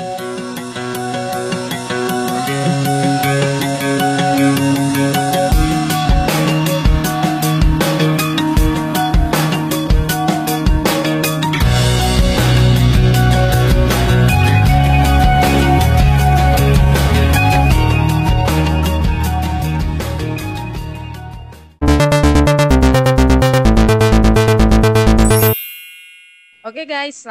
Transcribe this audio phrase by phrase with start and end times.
[0.00, 0.27] Oke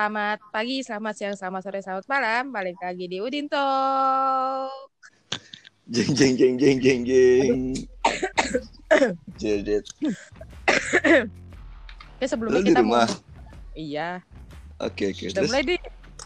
[0.07, 2.55] selamat pagi, selamat siang, selamat sore, selamat malam.
[2.55, 4.71] Balik lagi di Udin Talk.
[5.83, 7.75] Jeng jeng jeng jeng jeng jeng.
[9.43, 9.83] Jedet.
[12.15, 13.03] Oke, sebelumnya Lu di kita rumah?
[13.03, 13.19] mau
[13.75, 14.23] Iya,
[14.79, 15.27] Oke oke.
[15.27, 15.79] udah Terus mulai deh.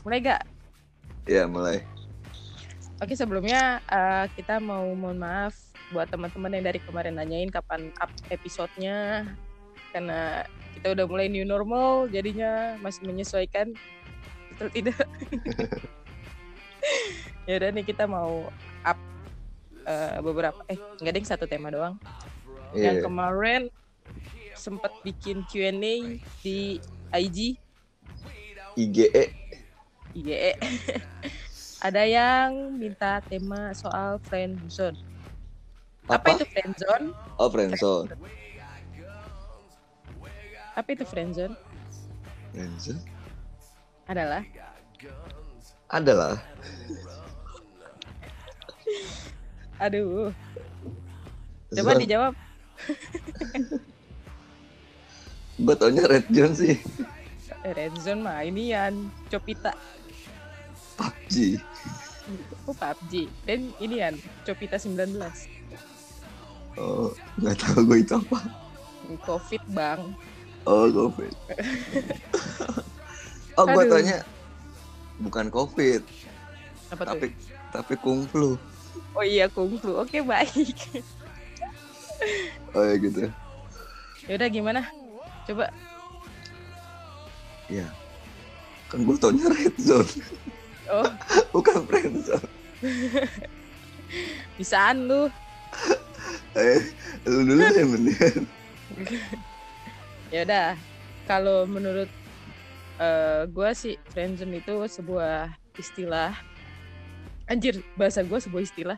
[0.06, 0.42] Mulai gak?
[1.26, 1.82] ya mulai.
[3.02, 5.58] Oke, sebelumnya eh, kita mau mohon maaf
[5.90, 9.26] buat teman-teman yang dari kemarin nanyain kapan up episodenya
[9.92, 13.76] karena kita udah mulai new normal jadinya masih menyesuaikan
[14.52, 14.98] betul tidak
[17.48, 18.50] ya udah nih kita mau
[18.84, 18.98] up
[19.86, 21.96] eh, beberapa eh nggak ding satu tema doang
[22.72, 23.04] yang Iya.
[23.04, 23.62] kemarin
[24.56, 25.76] sempat bikin Q&A
[26.40, 26.80] di
[27.12, 27.60] IG
[28.80, 29.24] IGE.
[30.16, 30.56] IGE
[31.88, 34.96] ada yang minta tema soal friend zone
[36.08, 36.40] apa, Apa?
[36.40, 38.08] itu friend zone Oh friendzone.
[40.72, 41.56] Apa itu friend zone
[42.52, 43.00] Friendzone.
[44.06, 44.44] adalah
[45.88, 46.40] Adalah.
[49.78, 50.32] aduh
[51.70, 52.34] coba dijawab
[55.62, 56.74] Gua taunya red zone sih.
[57.62, 58.98] Eh, friend zone mah ini yang
[59.28, 59.70] Copita
[60.98, 61.62] PUBG.
[62.66, 65.12] oh PUBG dan ini yang Copita 19
[66.76, 68.40] Oh nggak tahu gue itu apa.
[69.22, 70.02] covid bang
[70.64, 71.32] Oh covid.
[73.60, 73.92] oh gua Aduh.
[73.92, 74.20] taunya
[75.22, 76.02] bukan covid
[76.90, 77.28] apa tuh tapi
[77.72, 78.58] tapi kungflu.
[79.14, 80.76] oh iya kungfu oke baik
[82.72, 83.28] Oh ya gitu.
[84.26, 84.82] ya udah gimana
[85.46, 85.70] coba
[87.66, 87.88] Ya.
[88.92, 90.12] Kan gue taunya red zone,
[90.92, 91.08] oh
[91.56, 92.44] bukan friendzone.
[94.60, 95.32] bisaan lu
[96.52, 96.84] Eh,
[97.24, 98.44] lu dulu deh mendingan.
[100.32, 100.80] ya udah
[101.28, 102.08] kalau menurut
[103.02, 106.34] eh gua sih friendzone itu sebuah istilah
[107.52, 108.98] anjir bahasa gua sebuah istilah.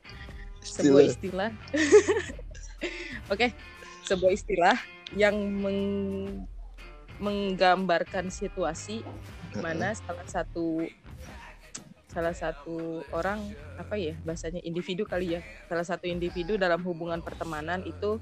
[0.63, 1.49] Sebuah istilah.
[3.33, 3.47] oke
[4.03, 4.77] sebuah istilah
[5.15, 6.45] yang meng-
[7.21, 9.05] menggambarkan situasi
[9.61, 10.83] mana salah satu
[12.09, 13.41] salah satu orang
[13.77, 18.21] apa ya bahasanya individu kali ya salah satu individu dalam hubungan pertemanan itu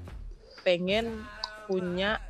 [0.64, 1.24] pengen
[1.68, 2.20] punya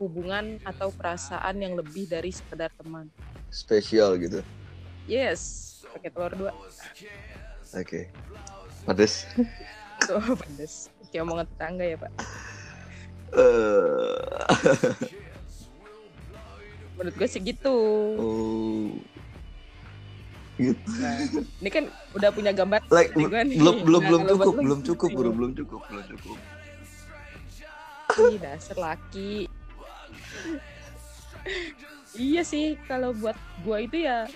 [0.00, 3.06] hubungan atau perasaan yang lebih dari sekedar teman
[3.48, 4.40] spesial gitu.
[5.04, 6.52] yes pakai telur dua
[7.70, 8.08] Oke.
[8.82, 9.28] Pedes.
[10.02, 12.12] tuh pedes kayak omongan tetangga ya pak
[13.30, 14.42] Eh,
[16.96, 17.76] menurut gue sih gitu
[18.18, 18.90] oh.
[20.56, 20.76] Gitu.
[20.98, 21.16] nah,
[21.56, 23.24] ini kan udah punya gambar Like nih.
[23.56, 25.16] belum belum Nah, belum cukup, lu belum cukup, nih?
[25.16, 26.36] bro, belum cukup, belum cukup.
[28.20, 29.46] Ih, dasar laki
[32.16, 34.26] iya sih kalau buat gua itu ya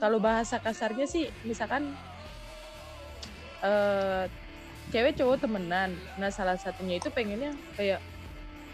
[0.00, 1.92] kalau bahasa kasarnya sih misalkan
[3.60, 4.24] eh
[4.90, 8.00] cewek cowok temenan nah salah satunya itu pengennya kayak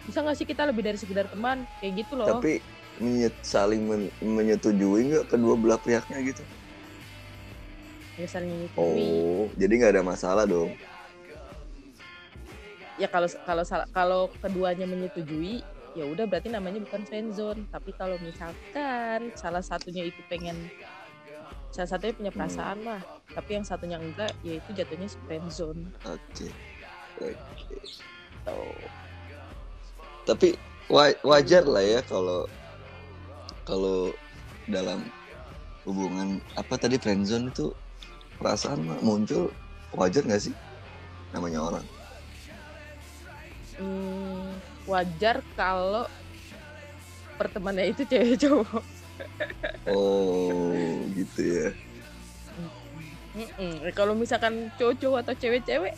[0.06, 2.62] bisa nggak sih kita lebih dari sekedar teman kayak gitu loh Tapi
[2.96, 6.40] menyet, saling men- menyetujui nggak kedua belah pihaknya gitu?
[8.16, 9.04] ya saling menyetujui.
[9.12, 10.72] Oh, jadi nggak ada masalah dong.
[12.96, 15.60] ya kalau kalau kalau keduanya menyetujui
[15.96, 20.68] ya udah berarti namanya bukan friendzone tapi kalau misalkan salah satunya itu pengen
[21.72, 23.00] salah satunya punya perasaan lah.
[23.36, 26.48] Tapi yang satunya enggak ya itu jatuhnya friendzone Oke.
[27.20, 27.76] Oke.
[28.44, 28.72] tuh
[30.24, 30.48] Tapi
[30.88, 32.48] wa- wajar lah ya kalau
[33.68, 34.12] kalau
[34.66, 35.04] dalam
[35.84, 37.70] hubungan apa tadi friendzone itu
[38.40, 39.52] perasaan mah muncul
[39.94, 40.54] wajar nggak sih?
[41.36, 41.84] Namanya orang.
[43.76, 44.25] Hmm,
[44.86, 46.06] wajar kalau
[47.36, 48.84] pertemanannya itu cewek cowok.
[49.90, 51.68] Oh gitu ya.
[53.36, 53.92] Mm-mm.
[53.92, 55.92] kalau misalkan cowok-cowok atau cewek-cewek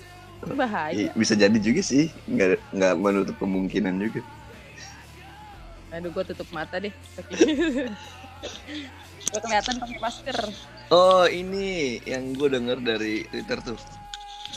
[0.58, 1.14] bahaya.
[1.14, 2.10] Bisa jadi juga sih.
[2.26, 4.26] Nggak nggak menutup kemungkinan juga.
[5.94, 6.92] Aduh gue tutup mata deh.
[9.28, 10.38] Gue kelihatan pakai masker.
[10.88, 13.78] Oh ini yang gue denger dari twitter tuh.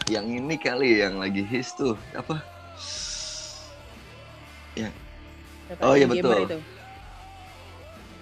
[0.07, 1.99] Yang ini kali yang lagi his tuh.
[2.15, 2.39] Apa
[4.75, 6.31] Siapa Oh, iya, betul.
[6.47, 6.59] itu?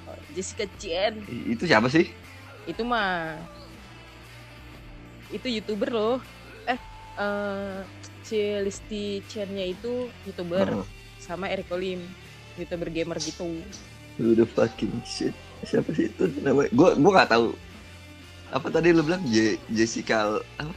[0.10, 2.10] Oh, Jessica Chen itu siapa sih
[2.66, 3.38] itu mah
[5.30, 6.18] itu youtuber loh
[6.66, 6.80] eh
[7.18, 7.78] eh,
[8.26, 10.86] si Listi Chen-nya itu youtuber Heeh.
[11.22, 12.02] sama Eric Lim
[12.58, 13.46] youtuber gamer gitu
[14.20, 15.32] Udah fucking shit.
[15.64, 16.68] Siapa sih itu namanya?
[16.76, 17.56] Gua gua nggak tahu.
[18.52, 20.76] Apa tadi lu bilang Je- Jessica apa?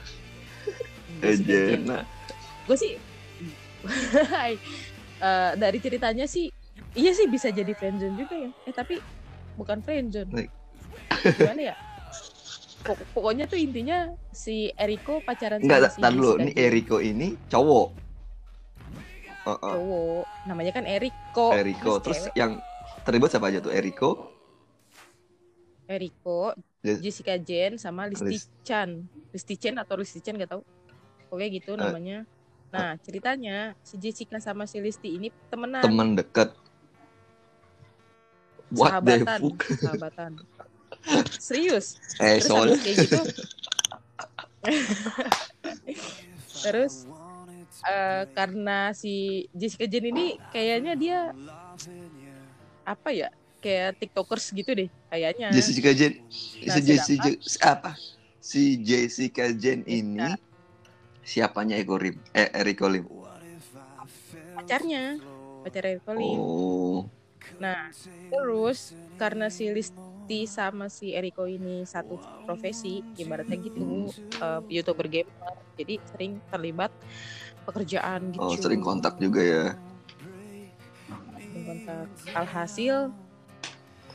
[1.22, 2.06] Ejena.
[2.66, 2.94] gue sih
[5.22, 6.50] eh, dari ceritanya sih
[6.92, 8.98] iya sih bisa jadi friendzone juga ya eh tapi
[9.54, 10.30] bukan friendzone
[11.38, 11.76] gimana ya
[12.82, 16.34] Pok- pokoknya tuh intinya si Eriko pacaran Enggak, sama si dulu.
[16.42, 16.50] Ini.
[16.58, 17.88] Eriko ini cowok.
[19.46, 19.70] Oh, oh.
[19.70, 22.02] cowok namanya kan Eriko Eriko.
[22.02, 22.58] Terus Terus yang
[23.06, 23.70] terlibat siapa aja tuh?
[23.70, 24.34] Eriko,
[25.86, 26.98] Eriko Yes.
[26.98, 30.66] Jessica Jen sama Listi Lis- Chan Listi Chen atau Listi Chen gak tau
[31.30, 31.78] pokoknya gitu Eh.
[31.78, 32.26] namanya
[32.72, 35.84] nah ceritanya si Jessica sama si Listi ini temenan.
[35.84, 36.56] Teman dekat.
[38.72, 39.60] What the sahabatan fuck?
[39.76, 40.32] sahabatan.
[41.36, 42.00] Serius?
[42.16, 43.20] Eh, terus soalnya kayak gitu.
[46.62, 47.10] Terus
[47.84, 51.18] eh, karena si Jessica Jen ini kayaknya dia
[52.86, 53.28] apa ya?
[53.62, 55.50] Kayak tiktokers gitu deh kayaknya.
[55.54, 56.18] Jessica Jen,
[56.62, 57.92] Nah, si Jessica apa?
[58.42, 60.34] Si Jessica Jen ini
[61.22, 62.18] siapanya Eko Rim?
[62.34, 63.06] Eh, Eriko Lim.
[64.52, 65.18] pacarnya
[65.62, 66.38] pacar Eric Lim.
[66.38, 67.06] Oh,
[67.58, 67.90] nah
[68.28, 74.10] terus karena si Listi sama si Eriko ini satu profesi ibaratnya gitu
[74.42, 76.92] eh, youtuber gamer jadi sering terlibat
[77.64, 79.64] pekerjaan gitu oh sering kontak juga ya.
[81.38, 83.14] Sering kontak alhasil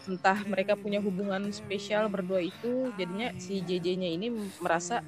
[0.08, 4.32] entah mereka punya hubungan spesial berdua itu jadinya si JJ-nya ini
[4.64, 5.04] merasa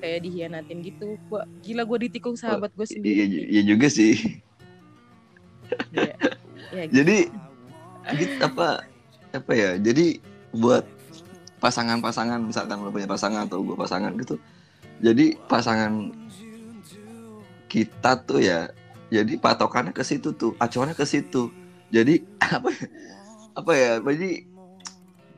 [0.00, 4.40] kayak dihianatin gitu gua gila gua ditikung sahabat gue Iya, sendiri iya juga sih.
[5.92, 6.14] Iya.
[6.72, 6.94] Ya, gitu.
[6.96, 7.16] Jadi
[8.16, 8.82] gitu, apa
[9.30, 9.70] apa ya?
[9.78, 10.18] Jadi
[10.56, 10.82] buat
[11.60, 14.40] pasangan-pasangan misalkan lo punya pasangan atau gue pasangan gitu.
[15.04, 16.10] Jadi pasangan
[17.70, 18.72] kita tuh ya
[19.10, 21.50] jadi patokannya ke situ tuh, acuannya ke situ.
[21.90, 22.24] Jadi
[22.56, 22.86] apa ya?
[23.58, 23.92] apa ya?
[24.00, 24.30] Jadi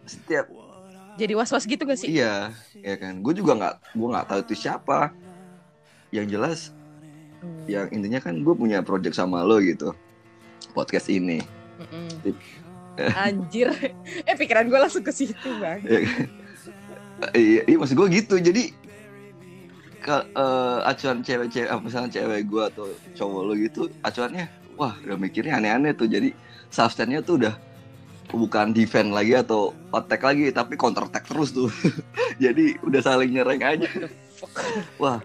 [0.06, 0.46] setiap
[1.16, 2.08] jadi was-was gitu gak sih?
[2.08, 3.20] Iya ya kan.
[3.20, 5.12] Gue juga nggak gue nggak tahu itu siapa.
[6.12, 6.60] Yang jelas
[7.42, 9.90] Hmm, yang intinya kan gue punya project sama lo gitu.
[10.78, 11.42] Podcast ini.
[11.82, 12.38] Mm-mm.
[13.26, 13.74] anjir.
[14.22, 15.82] Eh pikiran gue langsung ke situ bang.
[15.82, 16.26] Ya kan?
[17.34, 18.38] iya, iya maksud gue gitu.
[18.38, 18.70] Jadi
[20.02, 22.86] ke eh, acuan cewek-cewek apa misalnya cewek gue atau
[23.18, 26.06] cowok lo gitu acuannya wah udah mikirnya aneh-aneh tuh.
[26.06, 26.30] Jadi
[26.70, 27.58] substance-nya tuh udah
[28.32, 31.68] bukan defend lagi atau attack lagi tapi counter attack terus tuh.
[32.42, 33.88] Jadi udah saling nyerang aja.
[34.98, 35.22] wah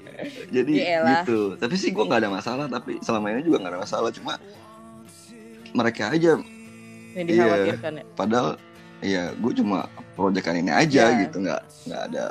[0.47, 1.25] jadi Yaelah.
[1.25, 1.57] gitu.
[1.57, 4.13] Tapi sih gue nggak ada masalah tapi selama ini juga nggak ada masalah.
[4.13, 4.37] Cuma
[5.73, 6.37] mereka aja
[7.13, 8.03] yang dikhawatirkan ya?
[8.13, 8.61] Padahal
[9.01, 11.17] ya gue cuma proyekan ini aja Ya.
[11.25, 11.41] gitu.
[11.41, 12.23] Nggak nggak ada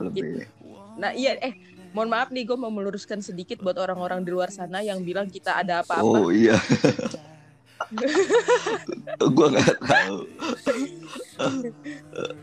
[0.00, 0.48] lebih.
[0.96, 1.52] Nah iya eh
[1.92, 5.60] mohon maaf nih gue mau meluruskan sedikit buat orang-orang di luar sana yang bilang kita
[5.60, 6.00] ada apa-apa.
[6.00, 6.56] Oh iya
[9.20, 10.16] gue nggak tahu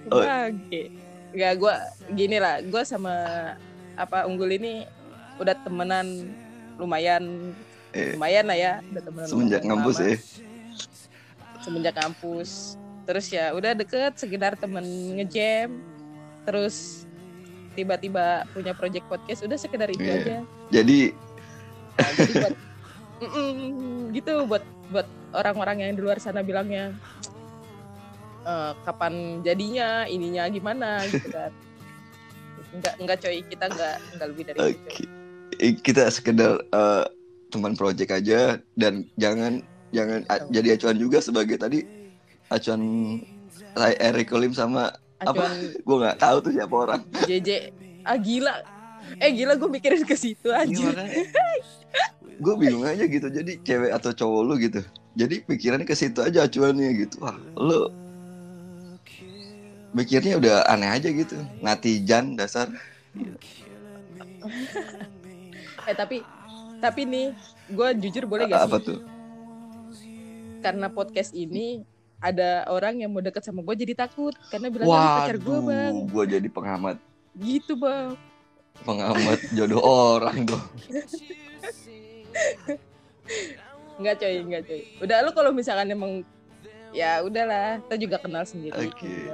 [0.10, 0.22] oh.
[0.22, 0.92] Bangke.
[1.31, 1.75] Gak gue
[2.12, 3.16] gini lah, gue sama
[3.95, 4.83] apa unggul ini
[5.38, 6.28] udah temenan
[6.75, 7.56] lumayan
[7.92, 8.16] Eh.
[8.16, 10.07] lumayan lah ya, udah temenan semenjak ngampus lama.
[10.07, 10.16] ya
[11.60, 12.50] Semenjak kampus.
[13.04, 14.83] Terus ya udah deket sekedar temen
[15.13, 15.75] ngejam.
[16.42, 17.04] Terus
[17.71, 20.16] tiba-tiba punya project podcast udah sekedar itu Iya.
[20.18, 20.38] aja.
[20.69, 21.00] jadi
[21.92, 22.56] Nah, jadi buat
[23.21, 23.52] Mm-mm,
[24.11, 26.92] gitu buat buat orang-orang yang di luar sana bilangnya
[28.42, 31.52] "Eh, kapan jadinya ininya gimana gitu kan.
[32.71, 35.04] Enggak enggak coy kita enggak enggak lebih dari itu oke.
[35.57, 37.04] Eh, kita sekedar eh,
[37.52, 38.42] teman project aja
[38.73, 39.59] dan jangan
[39.92, 41.83] jangan a- jadi acuan juga sebagai tadi
[42.47, 42.81] acuan
[44.00, 45.52] Eric Lim sama acuan
[45.85, 47.02] gue nggak tahu tuh siapa orang.
[47.21, 47.50] JJ
[48.02, 48.56] ah gila.
[49.19, 50.71] Eh gila gue mikirin ke situ aja
[52.42, 53.28] gue bingung aja gitu.
[53.30, 54.81] Jadi cewek atau cowok lu gitu.
[55.14, 57.21] Jadi pikirannya ke situ aja acuannya gitu.
[57.21, 57.94] Wah lu
[59.94, 61.38] mikirnya udah aneh aja gitu.
[61.62, 62.68] Natijan dasar.
[65.81, 66.21] Eh tapi
[66.78, 67.33] tapi nih
[67.74, 68.86] gue jujur boleh gak apa sih?
[68.94, 69.00] tuh?
[70.62, 71.81] Karena podcast ini
[72.21, 74.33] ada orang yang mau deket sama gue jadi takut.
[74.54, 75.94] Karena bilangnya "Lu pacar gue bang.
[76.06, 76.98] gue jadi pengamat.
[77.33, 78.14] Gitu bang.
[78.86, 80.66] Pengamat jodoh orang dong
[83.95, 84.81] Enggak coy, enggak coy.
[85.00, 86.26] Udah lu kalau misalkan emang
[86.92, 88.76] ya udahlah, kita juga kenal sendiri.
[88.81, 89.30] Oke.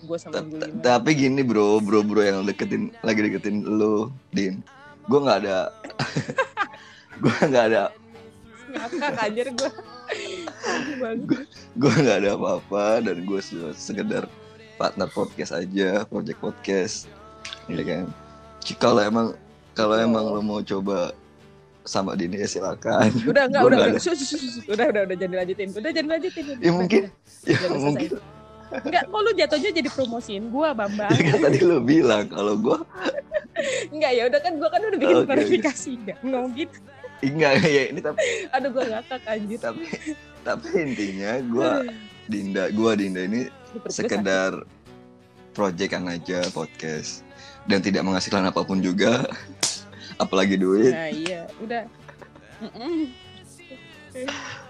[0.00, 0.80] Gue sama Ta- gue gimana.
[0.80, 4.64] tapi gini bro bro bro yang deketin lagi deketin lu din
[5.04, 5.68] gue nggak ada
[7.22, 7.84] gue nggak ada
[8.70, 9.70] Ngakak anjir gue.
[11.76, 13.40] gue nggak ada apa-apa dan gue
[13.74, 14.24] sekedar
[14.76, 16.94] partner podcast aja project podcast
[17.66, 18.04] ya kan
[18.58, 19.36] Ci- kalau emang
[19.72, 20.02] kalau Oh.
[20.02, 21.12] emang lo mau coba
[21.90, 24.54] sama Dini ya silakan Udah enggak, Gua udah, udah, Sus, sus, sus.
[24.70, 25.68] udah, udah, udah, jangan dilanjutin.
[25.74, 26.44] Udah, jangan dilanjutin.
[26.46, 27.02] ya Udah, mungkin
[27.42, 28.10] ya udah, udah mungkin.
[28.70, 31.10] Enggak, kok lu jatuhnya jadi promosiin gua, Bambang.
[31.10, 32.78] ya kan tadi lo bilang kalau gue
[33.90, 35.26] Enggak, ya udah kan gua kan udah bikin oke.
[35.26, 36.76] klarifikasi enggak ngomong gitu.
[37.20, 38.18] enggak ya ini tapi
[38.54, 39.58] Aduh, gua ngakak anjir.
[39.58, 39.84] tapi
[40.40, 41.70] tapi intinya gue
[42.24, 43.40] Dinda gue Dinda ini
[43.74, 44.52] gua sekedar
[45.50, 47.26] proyekan aja podcast
[47.66, 49.26] dan tidak menghasilkan apa pun juga
[50.20, 51.82] apalagi duit Nah, iya, udah.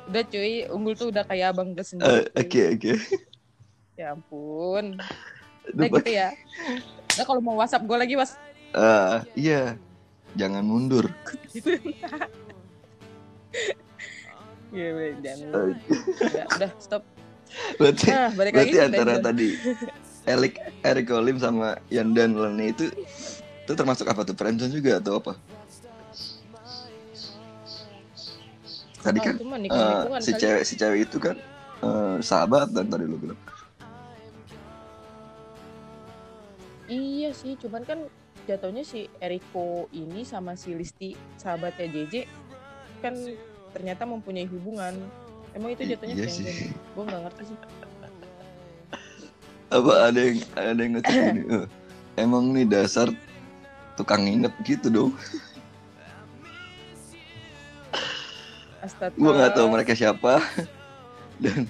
[0.06, 2.22] Udah cuy, unggul tuh udah kayak abang gue Eh, sendiri.
[2.30, 2.66] oke cuy.
[2.70, 2.92] oke
[3.94, 4.96] Ya ampun.
[5.68, 6.28] Udah gitu ya.
[7.10, 8.38] Nah kalau mau WhatsApp gue lagi was
[8.70, 9.74] Ah, iya
[10.32, 11.10] jangan mundur
[14.70, 15.48] Iya, udah, jangan.
[15.50, 15.74] Eh,
[16.22, 17.02] Udah, udah, stop.
[17.74, 18.86] berarti Nah, balik berarti lagi.
[18.86, 19.48] antara tadi
[20.22, 22.86] Erik Eric Olim sama Yandan Lene itu
[23.70, 25.38] itu termasuk apa tuh friendzone juga atau apa
[28.98, 30.42] tadi kan nikung-nikungan si kali.
[30.42, 31.38] cewek si cewek itu kan
[31.86, 33.38] eh, sahabat dan tadi lo bilang
[36.90, 38.02] Iya sih, cuman kan
[38.50, 42.26] jatuhnya si Eriko ini sama si Listi sahabatnya JJ
[42.98, 43.14] kan
[43.70, 44.98] ternyata mempunyai hubungan.
[45.54, 46.74] Emang itu jatuhnya iya sih.
[46.98, 47.58] Gue nggak ngerti sih.
[49.70, 51.66] apa ada yang ada yang ngetik ini eh,
[52.18, 53.06] emang nih dasar
[53.94, 55.12] tukang nginep gitu dong
[58.80, 59.12] Astaga.
[59.14, 60.40] gua nggak tahu mereka siapa
[61.44, 61.68] dan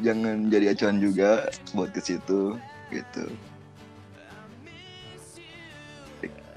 [0.00, 2.56] jangan jadi acuan juga buat ke situ
[2.90, 3.24] gitu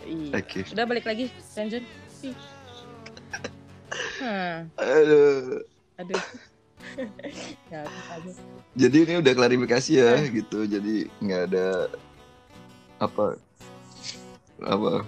[0.08, 0.39] Iya.
[0.39, 1.27] oke Udah balik lagi.
[2.24, 2.32] Ih.
[4.24, 5.60] Hah, aduh
[6.00, 6.22] aduh.
[7.74, 7.84] ya,
[8.15, 8.36] aduh.
[8.74, 11.91] jadi ini udah klarifikasi ya gitu jadi nggak ada
[12.98, 13.36] apa
[14.62, 15.06] apa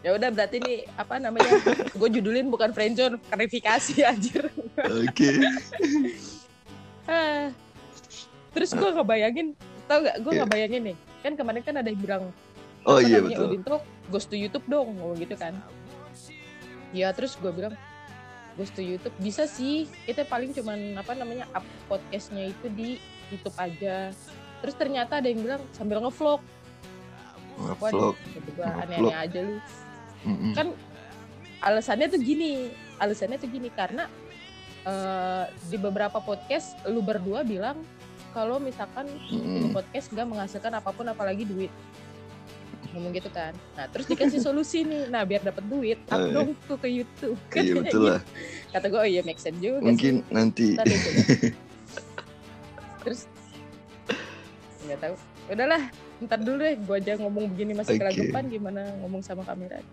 [0.00, 1.50] Ya udah berarti nih apa namanya?
[1.90, 4.46] Gue judulin bukan friendzone, klarifikasi anjir.
[4.78, 5.30] oke
[7.06, 7.50] Ah.
[8.54, 9.52] Terus gue ngebayangin,
[9.84, 10.16] tau gak?
[10.22, 10.40] Gue Iya.
[10.42, 12.22] ngebayangin nih, kan kemarin kan ada yang bilang,
[12.82, 15.58] oh iya betul Udin tuh ghost to YouTube dong, ngomong gitu kan.
[16.90, 17.74] Ya terus gue bilang,
[18.54, 22.88] ghost to YouTube bisa sih, kita paling cuman apa namanya up podcastnya itu di
[23.28, 24.14] YouTube aja.
[24.62, 26.40] Terus ternyata ada yang bilang sambil ngevlog,
[27.56, 28.14] Ngevlog.
[28.60, 29.56] aneh-aneh aja lu.
[30.22, 30.52] Mm-mm.
[30.52, 30.66] Kan
[31.58, 34.06] alasannya tuh gini, alasannya tuh gini karena
[34.82, 37.80] eh, di beberapa podcast lu berdua bilang
[38.30, 39.72] kalau misalkan Mm-mm.
[39.72, 41.72] podcast nggak menghasilkan apa pun apalagi duit
[42.92, 46.32] ngomong gitu kan nah terus dikasih solusi nih nah biar dapat duit up Eh.
[46.32, 47.98] dong tuh ke YouTube Kan iya betul gitu.
[48.08, 48.20] lah
[48.72, 50.32] kata gue oh iya make sense juga mungkin sih.
[50.32, 50.68] nanti
[53.04, 53.28] terus
[54.86, 55.14] nggak tahu
[55.48, 55.82] udahlah
[56.24, 58.08] ntar dulu deh gue aja ngomong begini masih Oke.
[58.08, 59.84] kelagepan gimana ngomong sama kamera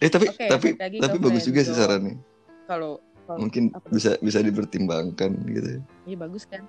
[0.00, 2.20] eh tapi Oke, tapi lagi tapi bagus juga sih sarannya.
[2.68, 3.00] Kalau
[3.40, 6.60] mungkin apa bisa bisa dipertimbangkan gitu iya bagus kan?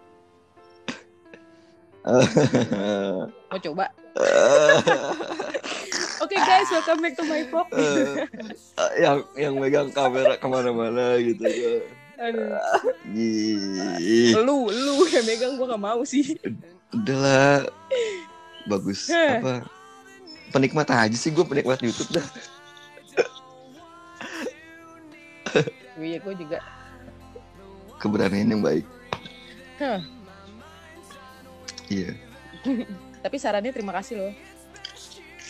[3.51, 3.91] Mau coba?
[6.23, 7.67] Oke guys welcome back to my vlog.
[7.75, 8.15] Eh,
[9.03, 11.43] yang yang megang kamera ke mana-mana gitu.
[11.43, 11.83] Ya.
[12.17, 12.57] Aduh.
[13.11, 16.39] Ih, lu lu yang megang gue gak mau sih
[16.91, 17.67] udahlah.
[18.65, 19.07] Bagus.
[19.07, 19.63] Apa?
[20.47, 22.27] Penikmat aja sih gue penikmat YouTube dah.
[25.97, 26.61] Iya gue juga.
[27.97, 28.85] Keberanian yang baik.
[29.81, 30.01] Hah.
[31.89, 32.13] iya.
[33.25, 34.33] Tapi sarannya terima kasih loh.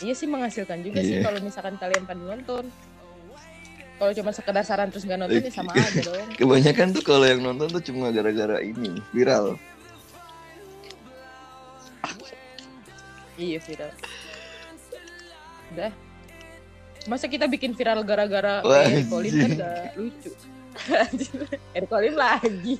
[0.00, 1.26] Iya sih menghasilkan juga sih Iya.
[1.28, 2.64] kalau misalkan kalian pada nonton.
[3.98, 6.26] Kalau cuma sekedar saran terus nggak nonton ya sama aja dong.
[6.38, 9.58] Kebanyakan tuh kalau yang nonton tuh cuma gara-gara ini viral
[13.38, 13.90] iya viral.
[15.72, 15.92] Udah.
[17.06, 20.30] Masa kita bikin viral gara-gara Eric Colin kan gak lucu?
[21.76, 22.76] Eric Colin lagi.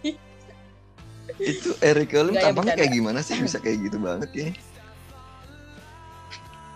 [1.38, 3.36] Itu Eric Nggak, ya, tampangnya kayak gimana sih?
[3.38, 4.48] Bisa kayak gitu banget ya.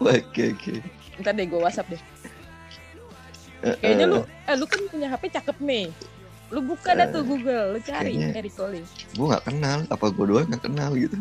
[0.03, 0.75] Oke oke.
[1.21, 2.01] Ntar deh gue whatsapp deh.
[3.63, 4.57] Eh, kayaknya eh, lu eh.
[4.59, 5.87] lu kan punya HP cakep nih.
[6.53, 9.79] Lu buka dah tuh Eh, Google lu cari kayaknya- Eric Colin gue nggak kenal.
[9.89, 11.17] Apa gue doang nggak kenal gitu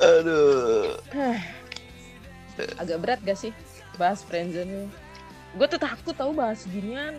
[0.00, 0.96] aduh.
[2.76, 3.52] Agak berat gak sih
[4.00, 4.88] bahas friendzone
[5.50, 7.18] gue tuh takut tahu bahas ginian.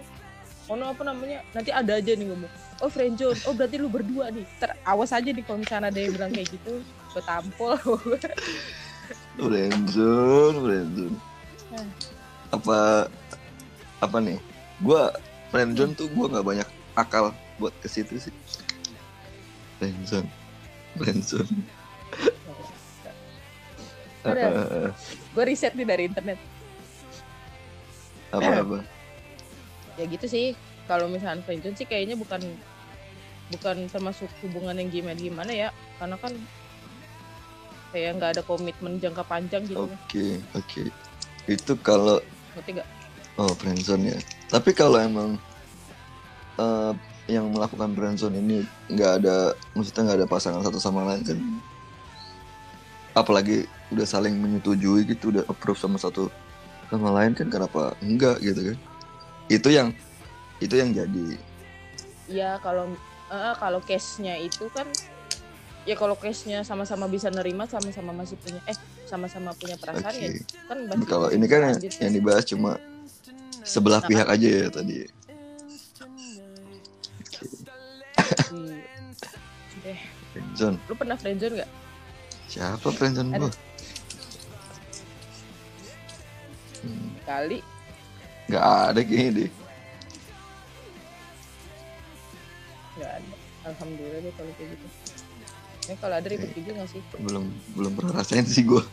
[0.72, 1.44] Ono apa namanya?
[1.52, 2.54] Nanti ada aja nih ngomong.
[2.80, 4.48] Oh friendzone oh berarti lu berdua nih.
[4.56, 6.80] Ter awas aja nih kalau misalnya ada yang bilang kayak gitu.
[7.12, 7.76] Gue tampol.
[9.36, 11.18] Friendzone, friendzone.
[12.56, 13.08] Apa
[14.00, 14.40] apa nih?
[14.80, 15.12] Gua
[15.52, 18.36] friendzone tuh gua nggak banyak akal buat ke situ sih.
[19.82, 20.30] friendzone
[20.94, 21.50] friendzone
[24.22, 24.94] Ada.
[25.34, 26.40] gue riset nih dari internet.
[28.32, 28.80] Apa apa?
[30.00, 30.56] Ya gitu sih.
[30.88, 32.40] Kalau misalnya friendzone sih kayaknya bukan
[33.52, 35.70] bukan termasuk hubungan yang gimana gimana ya.
[36.00, 36.32] Karena kan
[37.92, 39.84] kayak nggak ada komitmen jangka panjang gitu.
[39.84, 40.84] Oke oke.
[41.46, 42.24] Itu kalau
[42.56, 42.88] ngerti gak
[43.36, 44.18] oh friendzone ya.
[44.48, 45.36] Tapi kalau emang
[46.56, 46.92] eh,
[47.30, 51.40] yang melakukan friendzone ini nggak ada maksudnya nggak ada pasangan satu sama lain kan
[53.12, 56.32] apalagi udah saling menyetujui gitu udah approve sama satu
[56.88, 58.78] sama lain kan kenapa enggak gitu kan
[59.52, 59.90] itu yang
[60.64, 61.28] itu yang jadi
[62.32, 62.88] ya kalau
[63.32, 64.88] eh, kalau case-nya itu kan
[65.84, 68.78] ya kalau case-nya sama-sama bisa nerima sama-sama masih punya eh
[69.10, 70.40] sama-sama punya perasaan ya Oke.
[70.70, 72.80] kan kalau ini kan yang, lanjut, yang dibahas cuma
[73.62, 75.06] sebelah pihak aja ya tadi.
[79.82, 80.00] Deh,
[80.32, 81.70] friendzone lu pernah friendzone gak?
[82.48, 83.52] Siapa friendzone gua
[86.82, 87.62] Hmm, Kali
[88.50, 89.50] nggak ada kayaknya deh
[92.98, 93.34] nggak ada.
[93.62, 94.88] Alhamdulillah deh kalau kayak gitu.
[95.90, 97.02] Ya kalau ada ribet juga gak sih?
[97.22, 98.82] belum belum pernah rasain sih gua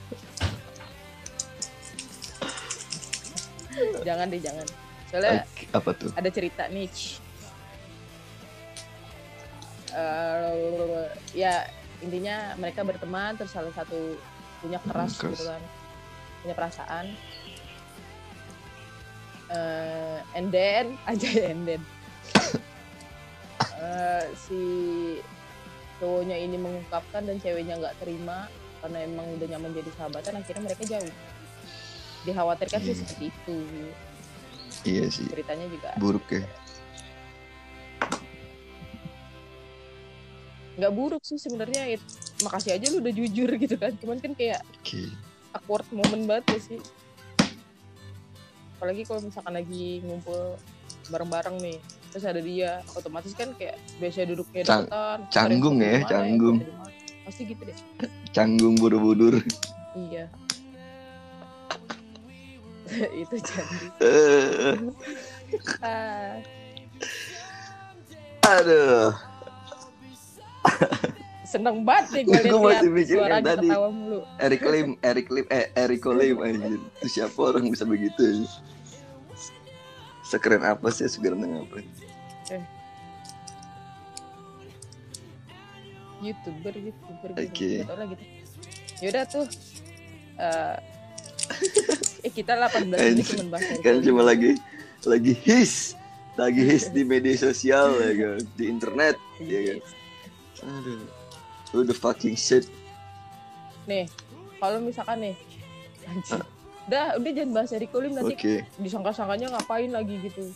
[4.06, 4.66] Jangan deh jangan.
[5.08, 6.88] Soalnya Oke, apa tuh ada cerita nih.
[9.88, 11.64] Eh, ya
[11.98, 14.14] intinya mereka berteman terus salah satu
[14.62, 15.32] punya keras keras.
[15.34, 15.62] gitu kan.
[16.42, 17.06] Punya perasaan.
[19.48, 21.82] Eh, and then aja ya, and then.
[23.78, 24.60] Eh, si
[25.98, 28.46] cowoknya ini mengungkapkan dan ceweknya nggak terima
[28.78, 31.12] karena emang udah nyaman jadi sahabatan akhirnya mereka jauh.
[32.22, 32.98] Dikhawatirkan sih Iya.
[33.02, 33.58] seperti itu.
[34.86, 35.26] Iya sih.
[35.26, 36.44] Ceritanya juga buruk ya
[40.78, 41.98] nggak buruk sih sebenarnya ya,
[42.46, 43.92] makasih aja lu udah jujur gitu kan.
[43.98, 45.02] Cuman kan kayak oke.
[45.58, 46.80] awkward moment banget ya sih?
[48.78, 50.54] Apalagi kalau misalkan lagi ngumpul
[51.10, 56.56] bareng-bareng nih terus ada dia otomatis kan kayak biasa duduknya Cang- deketan canggung ya, canggung.
[56.64, 56.88] mana.
[57.28, 57.76] pasti gitu deh.
[58.32, 59.42] Canggung buru-budur.
[59.92, 60.24] Iya.
[63.20, 63.78] Itu jadi
[65.84, 66.40] ah,
[68.48, 69.12] aduh
[71.48, 73.68] seneng banget nih gue liat masih mikir yang tadi.
[73.72, 74.20] mulu.
[74.36, 78.44] Eric Lim Eric Lim eh Eric Lim anjir itu siapa orang bisa begitu ya?
[80.28, 81.80] sekeren apa sih seganteng apa?
[86.20, 87.48] Youtuber youtuber Oke.
[87.48, 88.24] gitu tau lah gitu.
[89.00, 89.46] Yaudah tuh
[90.36, 90.76] eh
[92.28, 94.60] eh kita 18 menit cuma bahas kan cuma lagi
[95.08, 95.96] lagi his
[96.36, 98.38] lagi his di media sosial ya kan?
[98.52, 99.80] Di internet ya kan
[100.60, 101.02] aduh.
[101.70, 102.66] Who the fucking shit?
[103.84, 104.08] Nih
[104.56, 105.34] kalau misalkan nih
[106.04, 106.40] anjir
[106.88, 108.54] udah udah jangan bahas Eric Lim nanti oke.
[108.80, 110.48] disangka-sangkanya ngapain lagi gitu.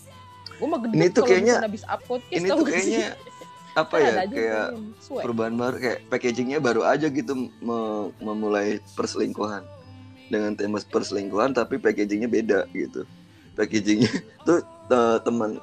[0.56, 3.06] Gue mah gede Ini tuh kayaknya- habis upload ini tuh kayaknya
[3.82, 4.66] apa ya kayak
[5.08, 9.60] perubahan baru kayak packagingnya baru aja gitu me- memulai perselingkuhan.
[10.32, 13.04] Dengan tema perselingkuhan tapi packagingnya beda gitu.
[13.52, 14.08] Packagingnya
[14.48, 15.60] tuh eh, teman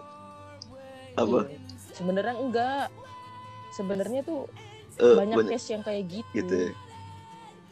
[1.18, 1.50] apa?
[1.50, 1.58] Iya.
[1.92, 2.86] sebenarnya enggak
[3.80, 4.52] sebenarnya tuh
[5.00, 6.72] eh, banyak, banyak case yang kayak gitu, gitu ya.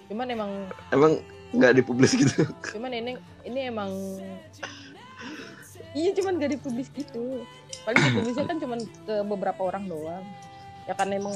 [0.07, 0.51] cuman emang
[0.95, 1.13] emang
[1.51, 2.47] nggak dipublis gitu?
[2.71, 3.91] cuman ini ini emang
[5.97, 7.41] iya cuman gak dipublis gitu.
[7.85, 10.25] Paling dipublisnya kan cuman ke beberapa orang doang.
[10.85, 11.35] Ya kan emang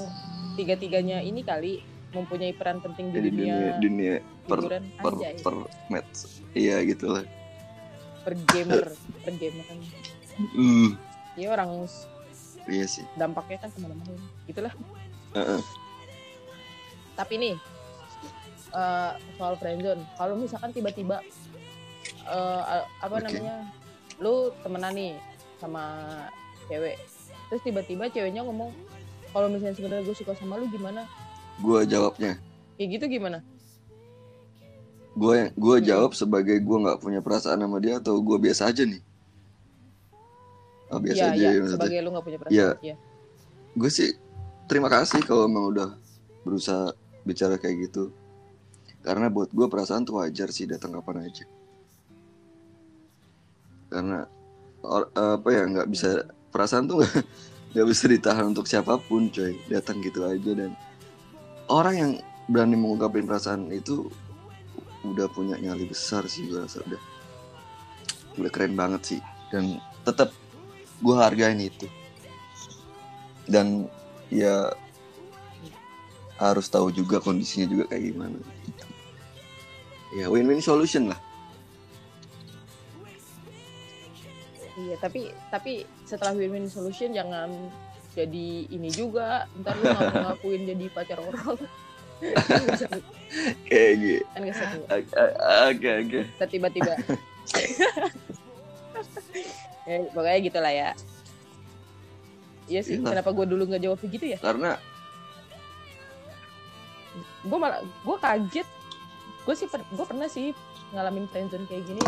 [0.55, 5.13] tiga tiganya ini kali mempunyai peran penting di di dunia, dunia dunia per hiburan per
[5.15, 5.55] anjay per
[5.87, 6.17] match.
[6.51, 7.23] Iya gitu lah.
[8.27, 8.85] Per gamer
[9.23, 9.63] per gamer.
[9.67, 9.79] Kan
[10.55, 10.89] uh,
[11.39, 11.69] ya orang
[12.71, 13.03] iya sih.
[13.13, 14.15] Dampaknya kan ke mana-mana.
[14.47, 14.73] Gitulah.
[15.31, 15.61] Heeh.
[17.11, 17.55] tapi nih
[18.73, 21.21] eh, soal friendzone kalau misalkan tiba-tiba
[22.25, 22.61] eh,
[22.97, 23.23] apa Oke.
[23.29, 23.67] namanya
[24.17, 25.13] lu temenan nih
[25.59, 25.83] sama
[26.65, 26.97] cewek
[27.47, 28.71] terus tiba-tiba ceweknya ngomong
[29.31, 31.07] kalau misalnya sebenarnya gue suka sama lu gimana?
[31.63, 32.35] Gua jawabnya.
[32.75, 33.39] Kayak gitu gimana?
[35.15, 35.83] Gua Hmm.
[35.83, 38.99] jawab sebagai gua nggak punya perasaan sama dia atau gua biasa aja nih
[40.91, 41.75] oh, biasa Iya, aja iya, ya maksudnya.
[41.79, 42.95] sebagai lu nggak punya perasaan iya.
[43.71, 44.09] gue sih
[44.67, 45.89] terima kasih kalau emang udah
[46.41, 48.09] berusaha bicara kayak gitu.
[49.01, 51.45] Karena buat gue perasaan tuh wajar sih datang kapan aja.
[53.89, 54.25] Karena
[54.81, 57.01] or- apa ya nggak bisa perasaan tuh
[57.73, 59.53] nggak bisa ditahan untuk siapa pun coy.
[59.69, 60.73] Datang gitu aja dan
[61.67, 62.11] orang yang
[62.49, 64.09] berani mengungkapin perasaan itu
[65.01, 67.01] udah punya nyali besar sih gue rasa udah.
[68.37, 69.19] Udah keren banget sih.
[69.51, 70.31] Dan tetap
[71.01, 71.89] gue hargain itu
[73.49, 73.89] dan
[74.29, 74.69] ya
[76.37, 78.37] harus tahu juga kondisinya juga kayak gimana
[80.15, 81.19] ya win-win solution lah
[84.81, 87.53] Iya, tapi tapi setelah win-win solution jangan
[88.17, 89.45] jadi ini juga.
[89.61, 91.59] Ntar lu ngaku ngakuin jadi pacar orang.
[93.65, 94.43] Kayak gitu Kan
[95.71, 96.93] oke oke tiba-tiba.
[99.83, 100.89] ya, pokoknya gitulah ya.
[102.65, 103.07] Iya sih, Iya.
[103.11, 104.39] kenapa gue dulu nggak jawab begitu ya?
[104.39, 104.77] karena
[107.41, 108.67] Gue malah, gue kaget.
[109.43, 110.53] Gue sih, per- gue pernah sih
[110.93, 112.01] ngalamin friendzone kayak gini.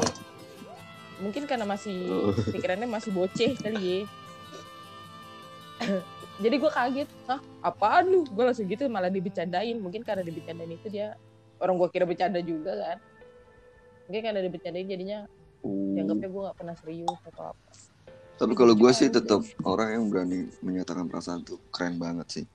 [1.20, 2.32] Mungkin karena masih Oh.
[2.54, 4.00] pikirannya masih boceh kali ya.
[6.44, 8.22] Jadi gue kaget, hah apaan lu?
[8.26, 9.76] Gue langsung gitu malah dibecandain.
[9.76, 11.18] Mungkin karena dibecandain itu dia,
[11.58, 12.98] orang gue kira bercanda juga kan.
[14.08, 15.20] Mungkin karena dibecandain jadinya
[15.64, 17.70] uh, dianggapnya gue gak pernah serius atau apa.
[18.38, 22.46] tapi kalau gue sih tetap orang yang berani menyatakan perasaan tuh keren banget sih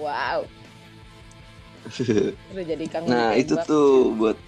[0.00, 0.48] Wow,
[2.56, 4.38] udah jadi kang nah itu tuh buat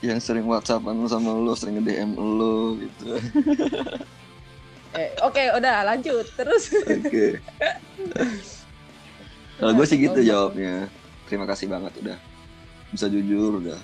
[0.00, 3.20] yang sering whatsappan sama lu sering nge-DM lu gitu
[4.90, 6.74] Eh, Oke, udah lanjut terus.
[6.82, 7.38] Oke.
[9.62, 10.90] Kalau gue sih gitu jawabnya.
[11.30, 12.18] Terima kasih banget udah
[12.90, 13.78] bisa jujur udah.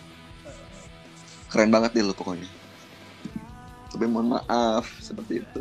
[1.47, 2.49] Keren banget deh lo pokoknya.
[3.91, 5.61] Tapi mohon maaf seperti itu.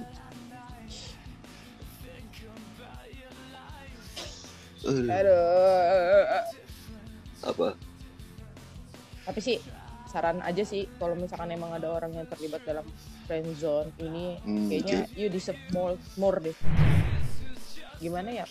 [4.86, 6.46] Eh, Aduh.
[7.46, 7.68] apa?
[9.26, 9.58] Tapi sih
[10.06, 12.86] saran aja sih kalau misalkan emang ada orang yang terlibat dalam
[13.26, 16.54] friend zone ini Hmm, kayaknya you deserve more, more deh.
[17.98, 18.46] Gimana ya?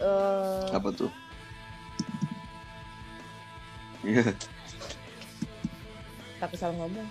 [0.00, 1.12] Eh, Apa tuh?
[6.38, 7.08] tapi salah ngomong.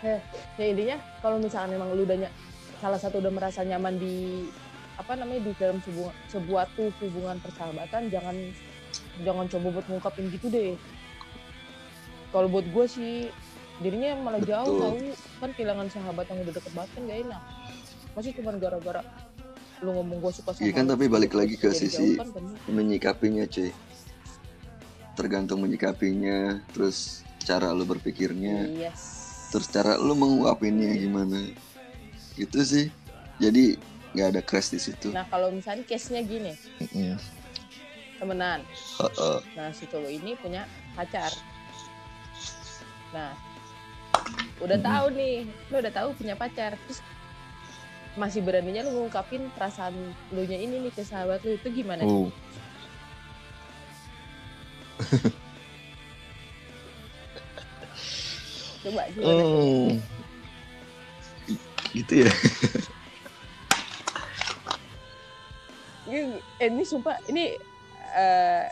[0.00, 0.20] Eh,
[0.56, 2.24] ya intinya kalau misalkan emang lu udah
[2.80, 4.48] salah satu udah merasa nyaman di
[4.96, 8.36] apa namanya di dalam sebuah sebuah tuh hubungan persahabatan jangan
[9.24, 10.72] jangan coba buat ngungkapin gitu deh.
[12.32, 13.14] Kalau buat gue sih
[13.80, 14.96] dirinya malah jauh tahu
[15.40, 17.42] kan kehilangan sahabat yang udah deket banget kan gak enak.
[18.16, 19.02] Masih cuma gara-gara
[19.80, 22.56] lu ngomong gue suka sama Iya kan, tapi balik lagi ke sisi- kan bener.
[22.68, 23.72] Menyikapinya cuy.
[25.16, 28.70] Tergantung menyikapinya, terus cara lu berpikirnya.
[28.70, 29.02] Yes.
[29.50, 31.42] terus cara lu menguapinnya gimana
[32.38, 32.86] gitu sih
[33.36, 33.74] jadi
[34.10, 37.18] nggak ada crash di situ Nah kalau misalnya case-nya gini, Mm-mm.
[38.16, 38.62] temenan.
[38.96, 39.38] Heeh.
[39.54, 40.62] Nah si cowok ini punya
[40.94, 41.34] pacar.
[43.10, 43.34] Nah
[44.60, 44.86] udah Mhm.
[44.86, 45.34] tahu nih,
[45.66, 47.02] lu udah tahu punya pacar, terus
[48.14, 49.94] masih beraninya lu ngungkapin perasaan
[50.30, 52.02] lu nya ini nih ke sahabat lu itu gimana?
[52.02, 52.30] oh
[58.80, 59.42] Coba gimana?
[59.44, 59.88] Hmm.
[61.90, 62.30] gitu ya
[66.10, 67.54] Ini, eh, sumpah ini
[68.14, 68.64] eh,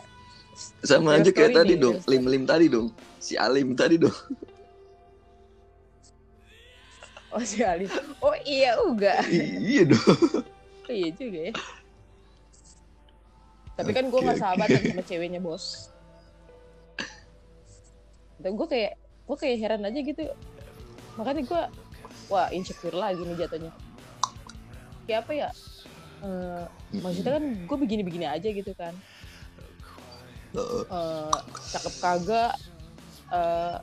[0.83, 4.15] sama aja kayak tadi nih, dong lim lim tadi dong si alim tadi dong
[7.29, 7.85] oh si Ali.
[8.19, 9.21] Oh iya juga.
[9.29, 10.47] iya dong
[10.89, 11.53] Oh, iya juga ya.
[13.77, 15.93] Tapi kan gue Oke, gak sahabatan sama ceweknya bos.
[18.41, 18.97] Dan gue kayak
[19.29, 20.25] gue kayak heran aja gitu.
[21.13, 21.61] Makanya gue
[22.33, 23.69] wah insecure lagi nih jatuhnya.
[25.05, 25.49] Kayak apa ya?
[26.19, 26.63] Eh,
[26.97, 28.97] maksudnya kan gue begini-begini aja gitu kan.
[30.57, 31.33] Eh,
[31.69, 32.53] cakep kagak.
[33.29, 33.77] eh,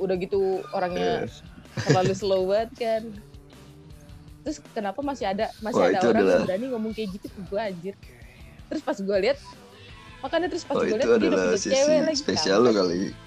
[0.00, 1.28] udah gitu orangnya
[1.84, 3.02] terlalu slow banget kan.
[4.40, 7.40] Terus kenapa masih ada masih Wah, ada orang yang adalah- berani ngomong kayak gitu ke
[7.44, 7.94] gue anjir.
[8.72, 9.36] Terus pas gue lihat
[10.24, 12.16] makanya terus pas oh gue lihat dia udah punya sisi cewek lagi.
[12.16, 12.80] spesial lo kampret.
[12.80, 13.25] kali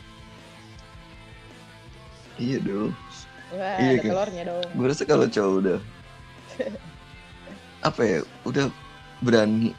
[2.40, 2.92] iya dong.
[3.50, 4.12] Wah, Iya, ada kan?
[4.14, 4.68] telurnya dong.
[4.78, 5.80] gue rasa kalau cowok udah
[7.90, 8.66] apa ya udah
[9.24, 9.72] berani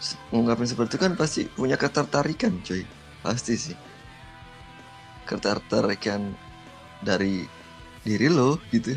[0.00, 2.82] s- ngungkapin seperti itu kan pasti punya ketertarikan coy
[3.20, 3.76] pasti sih.
[5.24, 6.34] Ketertarikan
[7.00, 7.44] dari
[8.02, 8.96] diri lo gitu.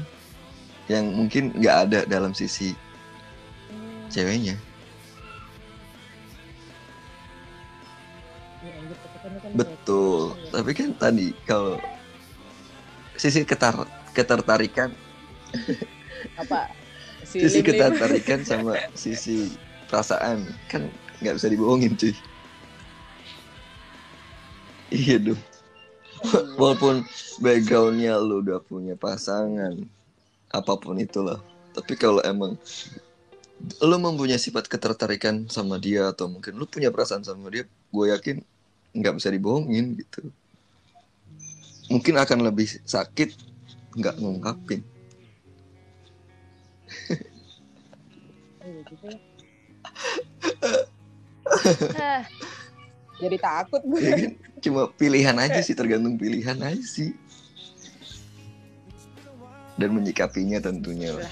[0.90, 2.72] Yang mungkin nggak ada dalam sisi
[3.70, 4.56] Hmm, ceweknya.
[8.64, 8.72] Tapi
[9.20, 10.20] kan kan betul.
[10.52, 11.76] tapi kan tadi kalau
[13.24, 14.92] sisi ketar ketertarikan.
[16.36, 16.68] Apa?
[17.24, 17.68] Si sisi Lim Lim.
[17.72, 19.48] ketertarikan sama sisi
[19.88, 20.44] perasaan.
[20.68, 20.92] Kan
[21.24, 22.12] nggak bisa dibohongin cuy.
[24.92, 25.42] Iya dong
[26.56, 27.04] walaupun
[27.44, 29.76] backgroundnya lu udah punya pasangan
[30.54, 31.44] apa pun itulah
[31.76, 32.56] tapi kalau emang
[33.80, 38.38] lu mempunyai sifat ketertarikan sama dia atau mungkin lu punya perasaan sama dia gue yakin
[38.94, 40.30] nggak bisa dibohongin gitu
[41.94, 43.38] mungkin akan lebih sakit
[43.94, 44.82] nggak ngungkapin
[53.24, 54.00] jadi takut gue.
[54.04, 54.32] Ya kan?
[54.60, 57.16] Cuma pilihan aja sih, tergantung pilihan aja sih.
[59.80, 61.32] Dan menyikapinya tentunya lah.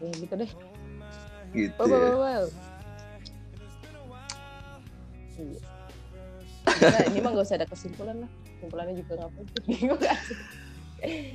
[0.00, 0.50] Ya gitu deh.
[1.52, 2.12] Gitu Wow, wow, ya.
[2.14, 2.44] wow,
[5.36, 5.85] wow.
[6.76, 8.30] Nah, ini mah gak usah ada kesimpulan lah.
[8.56, 9.62] Kesimpulannya juga gak penting.
[9.70, 10.00] Bingung?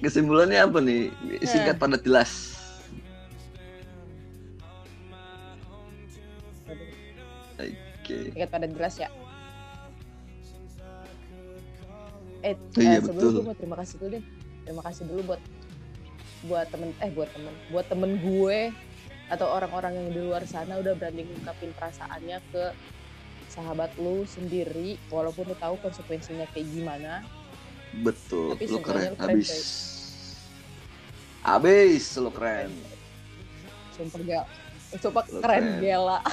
[0.02, 1.02] Kesimpulannya apa nih?
[1.46, 2.58] Singkat padat jelas.
[7.58, 8.34] Oke.
[8.36, 9.10] Ingat pada jelas ya.
[12.42, 13.38] Eh, Iya, eh, sebelum betul.
[13.38, 14.24] gue mau terima kasih dulu deh.
[14.66, 15.42] Terima kasih dulu buat
[16.42, 18.74] buat temen eh buat temen buat temen gue
[19.30, 22.64] atau orang-orang yang di luar sana udah berani ngungkapin perasaannya ke
[23.52, 27.20] sahabat lu sendiri walaupun lu tahu konsekuensinya kayak gimana
[27.94, 28.56] Betul.
[28.56, 29.12] Tapi Lu keren.
[29.12, 29.52] lu keren, Habis.
[29.52, 29.60] coy.
[31.44, 32.72] Habis lu keren.
[33.92, 34.46] sumpah gel
[34.96, 35.84] sumpah Lu keren keren.
[35.84, 36.20] gela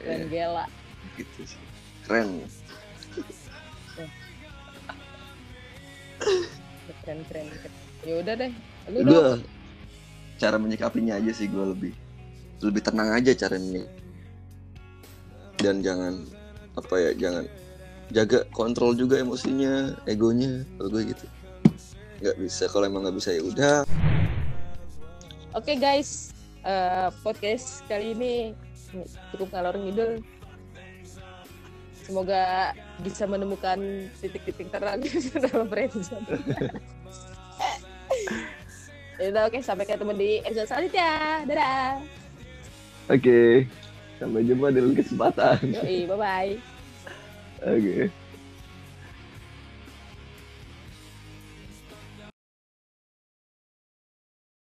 [0.00, 0.64] keren Eh, gela
[1.14, 1.60] gitu sih.
[2.02, 2.40] Keren.
[7.00, 7.72] keren keren, keren.
[8.00, 8.52] ya udah deh
[8.90, 9.44] lu Gue
[10.36, 11.92] cara menyikapinya aja sih gue lebih
[12.60, 13.84] lebih tenang aja caranya
[15.60, 16.24] dan jangan
[16.74, 17.44] apa ya jangan
[18.10, 21.26] jaga kontrol juga emosinya egonya kalau gue gitu
[22.20, 23.78] nggak bisa kalau emang nggak bisa ya udah
[25.50, 26.30] Oke guys,
[26.62, 28.54] eh, podcast kali ini
[29.34, 30.22] cukup ngalor ngidul.
[32.06, 32.70] Semoga
[33.02, 35.02] bisa menemukan titik-titik terang
[35.42, 36.22] dalam friendzone.
[39.18, 41.10] Yaudah oke, sampai ketemu di episode selanjutnya.
[41.50, 41.98] Dadah.
[43.10, 43.66] oke
[44.20, 46.52] sampai jumpa dalam kesempatan Yoi, bye-bye.
[47.72, 48.19] oke